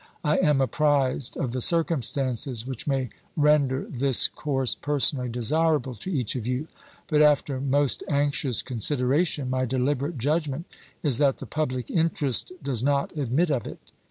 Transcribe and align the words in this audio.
I 0.23 0.37
am 0.39 0.61
apprised 0.61 1.37
of 1.37 1.51
the 1.51 1.59
chcumstances 1.59 2.65
which 2.65 2.87
may 2.87 3.09
render 3.37 3.83
this 3.87 4.27
course 4.27 4.73
personally 4.73 5.29
desirable 5.29 5.93
to 5.97 6.09
each 6.11 6.35
of 6.35 6.47
you; 6.47 6.67
but 7.07 7.21
after 7.21 7.61
most 7.61 8.01
anxious 8.09 8.63
consideration 8.63 9.47
my 9.51 9.67
dehberate 9.67 10.17
judgment 10.17 10.65
is 11.03 11.19
that 11.19 11.37
the 11.37 11.45
public 11.45 11.91
interest 11.91 12.51
does 12.63 12.81
not 12.81 13.15
admit 13.15 13.51
of 13.51 13.67
it. 13.67 13.77